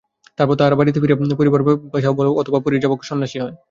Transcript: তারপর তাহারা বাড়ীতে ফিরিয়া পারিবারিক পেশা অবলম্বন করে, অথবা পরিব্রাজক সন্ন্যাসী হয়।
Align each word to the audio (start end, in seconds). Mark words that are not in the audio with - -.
তারপর 0.39 0.55
তাহারা 0.59 0.75
বাড়ীতে 0.79 0.99
ফিরিয়া 1.01 1.17
পারিবারিক 1.39 1.65
পেশা 1.93 2.09
অবলম্বন 2.09 2.27
করে, 2.29 2.41
অথবা 2.41 2.59
পরিব্রাজক 2.65 2.99
সন্ন্যাসী 3.09 3.37
হয়। 3.43 3.55